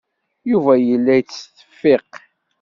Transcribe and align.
Yuba 0.51 0.73
yella 0.87 1.13
yettseffiq. 1.15 2.11